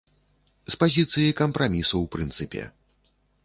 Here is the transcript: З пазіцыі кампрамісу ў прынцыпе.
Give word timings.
З 0.73 0.79
пазіцыі 0.83 1.37
кампрамісу 1.43 1.91
ў 2.03 2.05
прынцыпе. 2.19 2.63